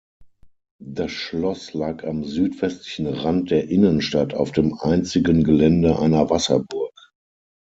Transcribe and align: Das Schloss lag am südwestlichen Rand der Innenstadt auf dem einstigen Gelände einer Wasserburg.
Das 0.83 1.11
Schloss 1.11 1.75
lag 1.75 2.03
am 2.05 2.23
südwestlichen 2.23 3.05
Rand 3.05 3.51
der 3.51 3.69
Innenstadt 3.69 4.33
auf 4.33 4.51
dem 4.51 4.73
einstigen 4.79 5.43
Gelände 5.43 5.99
einer 5.99 6.27
Wasserburg. 6.31 7.11